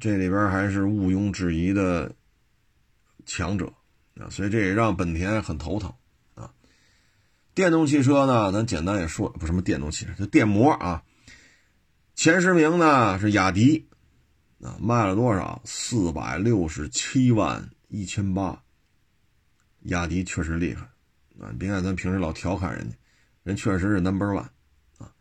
[0.00, 2.10] 这里边还是毋庸置疑的
[3.26, 3.70] 强者，
[4.18, 5.92] 啊，所以这也让本田很头疼，
[6.34, 6.50] 啊，
[7.54, 11.02] 电动汽车呢，咱简单也说，不什么电动汽车，就电摩啊。
[12.18, 13.86] 前十名呢是雅迪，
[14.60, 15.62] 啊，卖了多少？
[15.64, 18.60] 四百六十七万一千八。
[19.82, 20.82] 雅迪确实厉害，
[21.40, 22.96] 啊，别看咱平时老调侃人家，
[23.44, 24.48] 人确实是 number one，
[24.98, 25.14] 啊。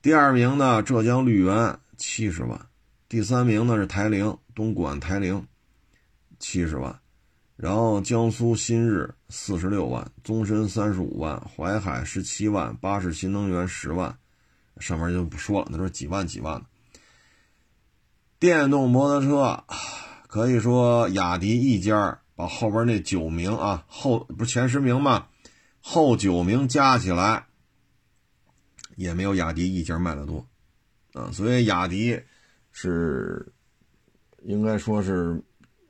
[0.00, 2.58] 第二名呢，浙江绿源七十万，
[3.06, 5.46] 第三名呢是台铃，东莞台铃
[6.38, 6.98] 七十万，
[7.54, 14.16] 然后江苏新日四十六万，宗申三十五万，淮海十七万，巴士新能源十万。
[14.80, 16.66] 上面就不说了，那都是几万几万的
[18.38, 19.64] 电动摩托车，
[20.26, 25.26] 可以说雅迪一家把后边那九名啊，后不是前十名吗？
[25.80, 27.46] 后九名加起来
[28.96, 30.46] 也没有雅迪一家卖的多
[31.12, 32.18] 啊，所以雅迪
[32.72, 33.52] 是
[34.42, 35.42] 应该说是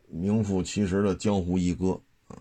[0.09, 2.37] 名副其实的江湖一哥啊。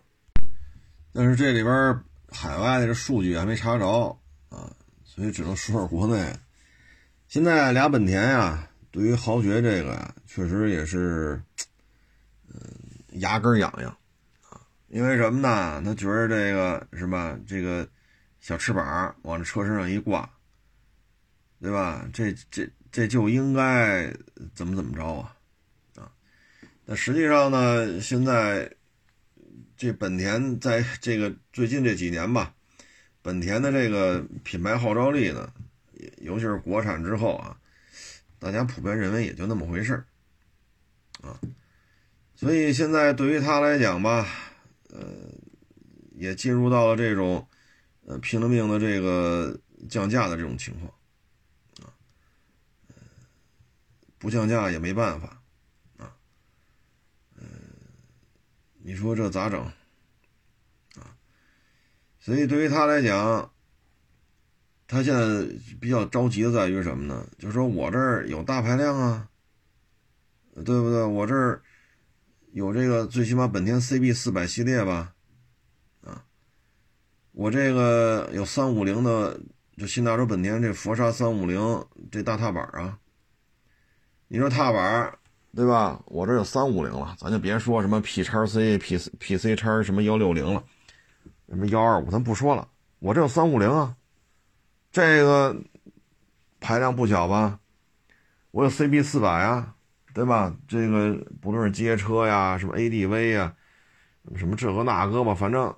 [1.13, 4.17] 但是这里边海外的数据还没查着
[4.49, 4.71] 啊，
[5.19, 6.33] 所以只能说说国内。
[7.27, 11.41] 现在俩本田呀，对于豪爵这个呀，确实也是，
[12.47, 12.57] 嗯，
[13.19, 13.97] 牙根痒痒
[14.49, 14.61] 啊。
[14.87, 15.81] 因为什么呢？
[15.83, 17.37] 他觉得这个是吧？
[17.45, 17.85] 这个
[18.39, 20.31] 小翅膀往这车身上一挂，
[21.59, 22.07] 对吧？
[22.13, 24.09] 这这这就应该
[24.55, 25.35] 怎么怎么着啊？
[25.97, 26.09] 啊，
[26.85, 28.73] 那实际上呢，现在
[29.75, 32.53] 这本田在这个最近这几年吧，
[33.29, 35.53] 本田的这个品牌号召力呢。
[36.21, 37.55] 尤其是国产之后啊，
[38.39, 40.05] 大家普遍认为也就那么回事儿，
[41.21, 41.39] 啊，
[42.35, 44.25] 所以现在对于他来讲吧，
[44.89, 45.05] 呃，
[46.15, 47.45] 也进入到了这种
[48.05, 50.93] 呃拼了命的这个降价的这种情况，
[51.83, 51.91] 啊，
[54.17, 55.41] 不降价也没办法，
[55.97, 56.15] 啊，
[57.35, 57.45] 嗯，
[58.77, 59.69] 你说这咋整？
[62.19, 63.51] 所以对于他来讲。
[64.91, 65.47] 他现在
[65.79, 67.23] 比较着急的在于什么呢？
[67.37, 69.29] 就是说我这儿有大排量啊，
[70.55, 71.03] 对不对？
[71.03, 71.61] 我这儿
[72.53, 75.13] 有这个最起码本田 CB 四百系列吧，
[76.01, 76.25] 啊，
[77.33, 79.39] 我这个有三五零的，
[79.77, 82.97] 就新大洲本田这佛沙三五零这大踏板啊。
[84.27, 85.19] 你说踏板
[85.55, 86.01] 对吧？
[86.07, 90.63] 我这有三五零了，咱就别说什么 P 叉 C、P P C 叉什么幺六零了，
[91.49, 92.67] 什么幺二五，咱不说了，
[92.99, 93.95] 我这有三五零啊。
[94.91, 95.55] 这个
[96.59, 97.59] 排量不小吧？
[98.51, 99.75] 我有 CB 四百啊，
[100.13, 100.55] 对吧？
[100.67, 103.55] 这个不论是街车呀，什么 ADV 呀，
[104.35, 105.75] 什么这个那个吧，反正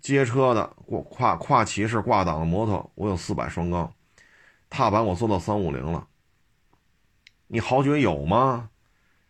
[0.00, 3.92] 街车的跨跨跨骑式挂档的摩托，我有四百双缸，
[4.68, 6.06] 踏板我做到三五零了。
[7.46, 8.70] 你豪爵有吗？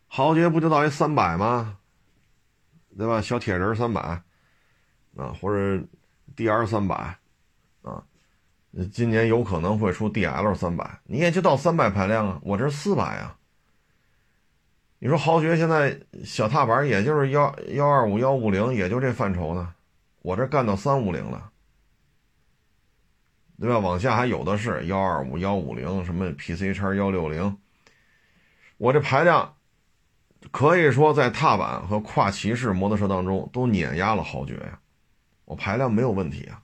[0.07, 1.79] 豪爵不就到一三百吗？
[2.99, 3.21] 对吧？
[3.21, 4.23] 小铁人三百
[5.17, 5.85] 啊，或者
[6.37, 6.95] DR 三百
[7.83, 8.05] 啊。
[8.93, 13.37] 今年有可能会出 DL 三百，你也就到三百排量啊，我这四百啊。
[15.01, 19.75] 你说豪爵现在小踏板也就是幺幺二五幺五零，也就这范畴呢，
[20.23, 21.51] 我这干到三五零了，
[23.59, 23.79] 对吧？
[23.79, 27.59] 往下还有的是幺二五幺五零，什么 PC 叉幺六零，
[28.77, 29.57] 我这排量
[30.53, 34.79] 可以说在踏板和跨骑式摩托车当中都碾压了豪爵呀，
[35.51, 36.63] 我排量没有问题啊。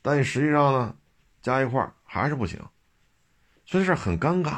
[0.00, 0.94] 但实际上呢，
[1.42, 2.58] 加一块还是不行，
[3.66, 4.54] 所以这很尴尬。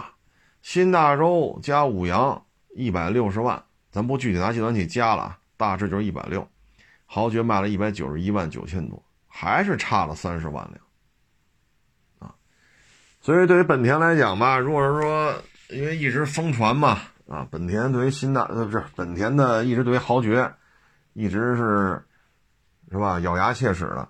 [0.62, 2.40] 新大洲加五羊
[2.76, 3.60] 一百六十万，
[3.90, 6.48] 咱不具体拿计算器加了，大致就是一百六。
[7.04, 10.80] 豪爵卖了一百九十一万九千多，还是差了三十万辆
[12.20, 12.32] 啊。
[13.20, 20.52] 所以对于本田来讲吧，如果是说因为一直疯传嘛，啊，本田对于新大呃不是本田的一直对于豪爵
[21.12, 22.05] 一直是
[22.90, 24.09] 是吧咬牙切齿的。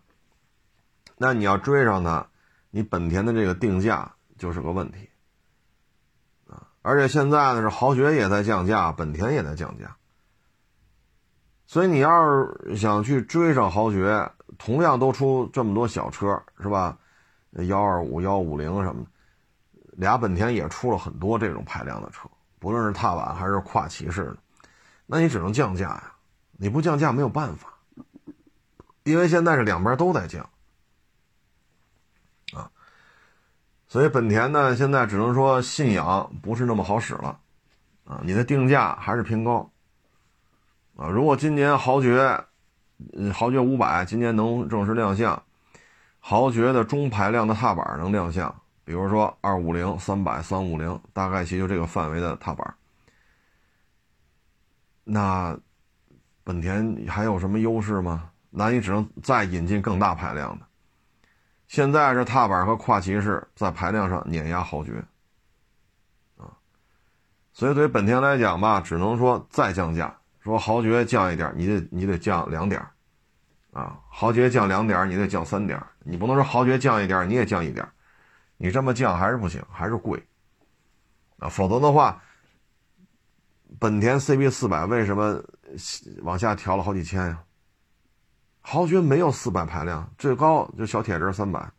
[1.17, 2.29] 那你要追上它，
[2.71, 5.09] 你本田的这个定价就是个问题
[6.47, 6.69] 啊！
[6.83, 9.97] 而且现在呢是豪爵也在降价，本田也在降价，
[11.67, 16.99] 所以你要是想去追上豪爵，同样都出这么多小车，是吧？
[17.53, 19.11] 幺二五、幺五零什么的，
[19.93, 24.37] 俩本田也出了很多这种排量的车，不论是踏板还是跨骑式的，
[25.07, 26.12] 那你只能降价呀！
[26.59, 27.73] 你不降价没有办法，
[29.07, 30.42] 因为现在是两边都在降。
[32.53, 32.71] 啊
[33.88, 37.38] 所以本田呢，现在只能说信仰不是那么好使了，
[38.05, 39.71] 啊，你的定价还是偏高，
[40.97, 42.45] 啊，如果今年豪爵，
[43.33, 45.40] 豪爵五百今年能正式亮相，
[46.19, 48.53] 豪爵的中排量的踏板能亮相，
[48.85, 52.75] 比如说二五零、三百、三五零，大概其就这个范围的踏板，
[55.05, 55.57] 那
[56.42, 58.31] 本田还有什么优势吗？
[58.59, 60.66] 那你只能再引进更大排量的。
[61.69, 65.05] 现在这踏板和跨骑式在排量上碾压豪爵，
[66.38, 66.49] 啊，
[67.53, 72.80] 所以对于本田来讲吧，只能说再降价，说豪爵降一点，你得你得降两点，
[73.72, 77.87] 啊，豪爵降两点，你得降三点，你不能说豪爵降一点，你也降一点，
[78.57, 80.26] 你这么降还是不行，还是贵，
[81.41, 82.22] 啊，否则的话，
[83.78, 85.43] 本田 CB 四百为什么
[86.22, 87.43] 往下调了好几千呀？
[88.69, 91.71] 豪爵没有四百排量，最高就小铁人三百，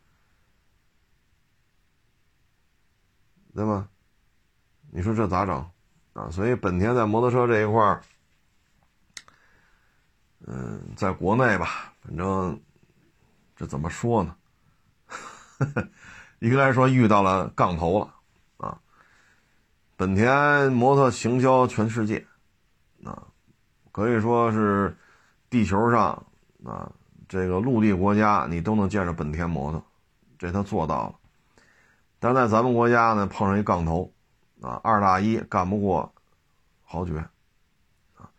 [3.54, 3.90] 对吗？
[4.90, 5.70] 你说这咋整
[6.14, 6.30] 啊？
[6.32, 8.02] 所以本田在摩托车这一块儿，
[10.46, 12.58] 嗯，在国内吧，反正
[13.54, 14.34] 这怎么说呢？
[16.40, 18.16] 应该说遇到了杠头了
[18.66, 18.80] 啊！
[19.98, 22.26] 本田摩托行销全世界
[23.04, 23.28] 啊，
[23.92, 24.96] 可以说是
[25.50, 26.26] 地球上。
[26.68, 26.91] 啊，
[27.30, 29.82] 这个陆地国家你都能见着本田摩托，
[30.38, 31.15] 这他做到了。
[32.20, 34.11] 但在咱们国家呢，碰上一杠头，
[34.59, 36.13] 啊，二打一干不过
[36.84, 37.20] 豪爵，
[38.18, 38.30] 啊，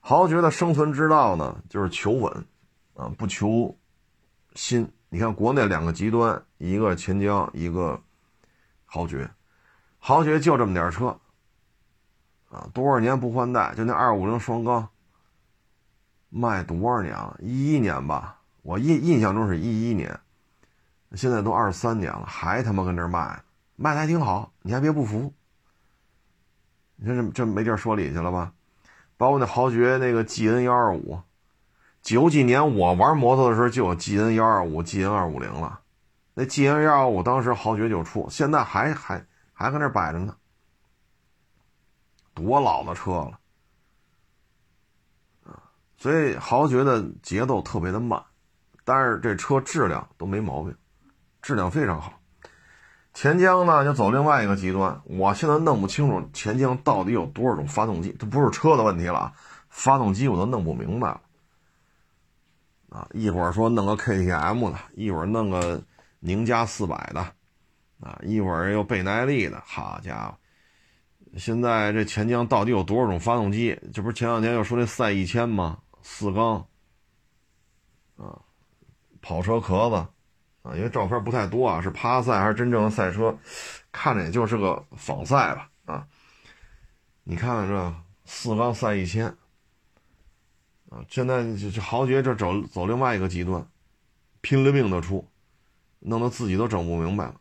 [0.00, 2.44] 豪爵的生存之道呢就是求稳，
[2.94, 3.78] 啊，不求
[4.56, 4.90] 新。
[5.08, 8.00] 你看国内两个极端，一个钱江，一个
[8.84, 9.30] 豪爵，
[10.00, 11.16] 豪爵就这么点车，
[12.50, 14.88] 啊，多少年不换代，就那二五零双缸。
[16.30, 17.36] 卖多少年了？
[17.40, 20.18] 一一年吧，我印印象中是一一年，
[21.12, 23.42] 现在都二三年了，还他妈跟这卖，
[23.76, 25.32] 卖的还挺好，你还别不服。
[26.96, 28.52] 你说这这没地儿说理去了吧？
[29.16, 31.20] 包括那豪爵那个 G N 幺二五，
[32.00, 35.80] 九几年我玩摩托的时候就有 G N 幺二五、G N 二五零了，
[36.34, 40.36] 那 G N 幺二五当时豪爵就出，现在还还还搁那摆着呢，
[42.34, 43.39] 多老的车了。
[46.00, 48.20] 所以豪爵的节奏特别的慢，
[48.84, 50.74] 但是这车质量都没毛病，
[51.42, 52.18] 质量非常好。
[53.12, 59.32] 钱江呢就走另外一个极端，我现在弄不清楚钱江到底有多少种发动机，这不是车的问题了啊，
[59.68, 61.20] 发动机我都弄不明白了。
[62.88, 65.82] 啊，一会儿说弄个 KTM 的，一会儿弄个
[66.20, 67.20] 宁加四百的，
[68.00, 70.34] 啊，一会儿又倍耐力的，好家伙！
[71.36, 73.78] 现在这钱江到底有多少种发动机？
[73.92, 75.78] 这不是前两天又说那赛一千吗？
[76.02, 76.66] 四缸，
[78.16, 78.40] 啊，
[79.20, 79.96] 跑车壳子，
[80.62, 83.36] 啊，因为照片不太多啊，是趴赛还是真正的赛车？
[83.92, 86.06] 看着也就是个仿赛吧，啊，
[87.24, 87.94] 你看看这
[88.24, 89.26] 四缸赛一千，
[90.88, 93.66] 啊，现在这这豪爵这走走另外一个极端，
[94.40, 95.28] 拼了命的出，
[95.98, 97.40] 弄得自己都整不明白了，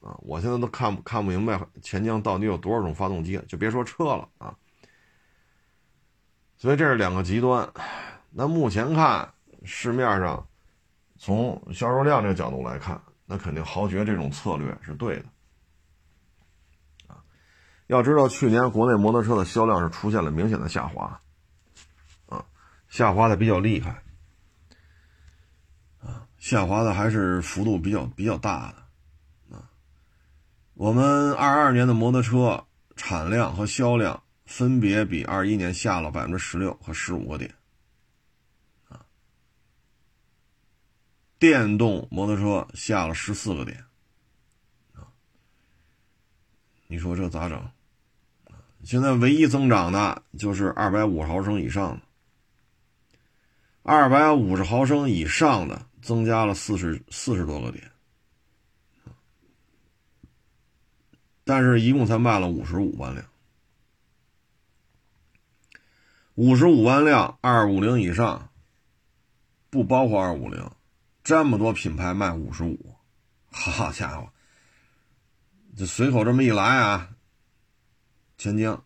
[0.00, 4.56] 啊，我现在都看不看不明白钱江到底有多少种发动机，就别说车了啊。
[6.60, 7.72] 所以这是两个极端，
[8.30, 9.32] 那目前看
[9.64, 10.44] 市面上，
[11.16, 15.26] 从销售量这个角度来看，那肯定豪爵这种策略是对的，
[17.06, 17.22] 啊，
[17.86, 21.20] 要知道去年国内摩托车的销量是出现了明显的下滑，
[22.26, 22.44] 啊，
[22.88, 24.02] 下滑的比较厉害，
[26.00, 29.70] 啊，下滑的还是幅度比较比较大的，啊，
[30.74, 34.20] 我们二二年的摩托车产量和销量。
[34.48, 37.54] 分别比二一年下了百分之十六和十五个点，
[38.88, 39.04] 啊，
[41.38, 43.84] 电动摩托车下了十四个点，
[44.94, 45.06] 啊，
[46.86, 47.70] 你说这咋整？
[48.84, 52.02] 现在唯一增长的就是二百五十毫升以上的，
[53.82, 57.92] 二百五十毫升以上的增加了四十四十多个点，
[61.44, 63.22] 但是一共才卖了五十五万辆。
[66.38, 68.52] 五十五万辆二五零以上，
[69.70, 70.70] 不包括二五零，
[71.24, 72.94] 这么多品牌卖五十五，
[73.50, 74.32] 好家伙！
[75.76, 77.16] 这随口这么一来啊，
[78.36, 78.84] 钱江、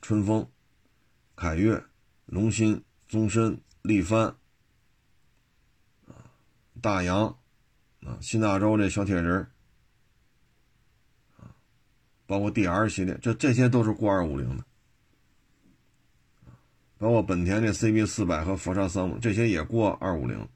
[0.00, 0.48] 春风、
[1.34, 1.82] 凯越、
[2.26, 4.36] 龙鑫、宗申、力帆
[6.80, 7.26] 大洋
[8.02, 9.50] 啊，新大洲这小铁人
[12.24, 14.64] 包括 DR 系列，这这些都是过二五零的。
[16.98, 20.48] 包括本田的 CB 四百和佛山三五，这些也过二五零，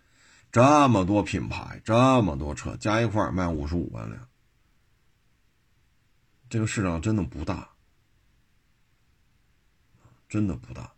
[0.50, 4.26] 这么多品牌，这么多车加一块卖五十五万辆，
[6.48, 7.68] 这个市场真的不大，
[10.28, 10.92] 真的不大。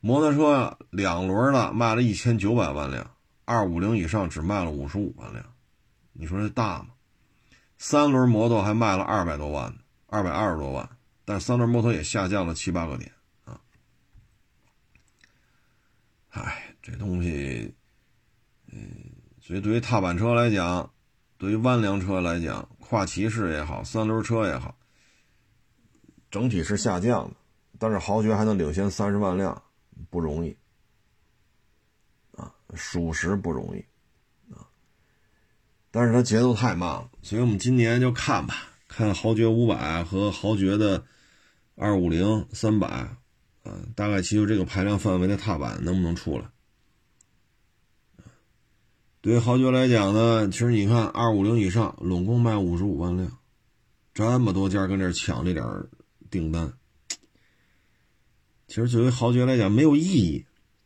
[0.00, 3.10] 摩托车两轮的卖了一千九百万辆，
[3.44, 5.44] 二五零以上只卖了五十五万辆，
[6.12, 6.88] 你说这大吗？
[7.78, 9.74] 三轮摩托还卖了二百多万，
[10.06, 10.88] 二百二十多万，
[11.24, 13.10] 但三轮摩托也下降了七八个点。
[16.34, 17.72] 哎，这东西，
[18.72, 18.90] 嗯，
[19.40, 20.92] 所以对于踏板车来讲，
[21.38, 24.76] 对于弯梁车来讲，跨骑式也好，三轮车也好，
[26.32, 27.36] 整体是下降的。
[27.78, 29.62] 但是豪爵还能领先三十万辆，
[30.10, 30.56] 不容易
[32.32, 33.84] 啊，属实不容易
[34.52, 34.66] 啊。
[35.92, 38.56] 但是它节奏太慢了，所以我们今年就看吧，
[38.88, 41.04] 看豪爵五百和豪爵的
[41.76, 43.16] 二五零、三百。
[43.64, 46.44] 啊，大概其实这个排量范围的踏板能不能出来？
[49.20, 53.38] 对于豪爵来讲呢，其实你看二五零以上，拢共卖五十五万辆，
[54.12, 55.64] 这么多家跟这抢这点
[56.30, 56.74] 订单，
[58.68, 60.44] 其实作为豪爵来讲没有意义。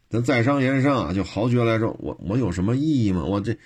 [0.09, 3.25] 咱在商言商啊，就豪爵来说，我我有什么意义吗？
[3.25, 3.59] 我这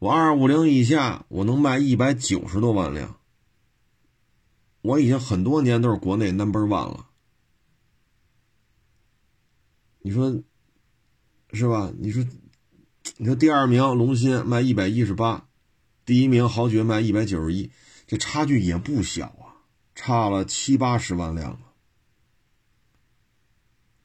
[0.00, 3.16] 我二五零以下我能卖一百九十多万辆，
[4.82, 7.07] 我已经很多年都是国内 number one 了。
[10.08, 10.42] 你说
[11.52, 11.92] 是吧？
[11.98, 12.24] 你说
[13.18, 15.46] 你说第二名龙鑫卖一百一十八，
[16.06, 17.70] 第一名豪爵卖一百九十一，
[18.06, 19.60] 这差距也不小啊，
[19.94, 21.60] 差了七八十万辆啊，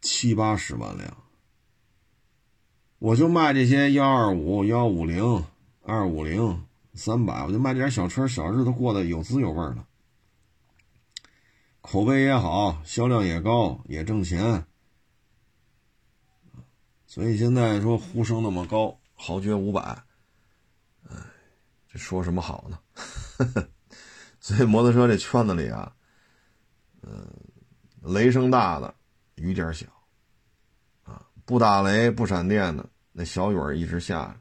[0.02, 1.16] 七八十万辆。
[3.00, 5.46] 我就卖这些幺二五、幺五零、
[5.84, 9.86] 二五零、三百，我就卖这点小车，小日子过得有滋有味的，
[11.80, 14.66] 口碑也好，销量也高，也挣钱。
[17.14, 19.82] 所以现在说呼声那么高，豪爵五百，
[21.08, 21.16] 哎，
[21.88, 22.80] 这说什么好呢？
[24.42, 25.94] 所以摩托车这圈子里啊，
[27.04, 27.24] 嗯，
[28.02, 28.92] 雷声大的
[29.36, 29.86] 雨点小，
[31.04, 34.36] 啊，不打雷不闪电的那小雨一直下，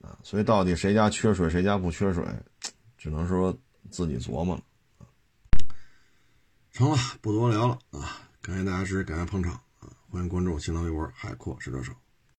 [0.00, 2.24] 啊，所以到底谁家缺水谁家不缺水，
[2.96, 3.52] 只能说
[3.90, 4.62] 自己琢磨了。
[6.70, 8.28] 成了，不多聊了啊！
[8.40, 9.60] 感谢大家支持，感谢捧场。
[10.10, 11.92] 欢迎关注新浪微博“海阔是车手”。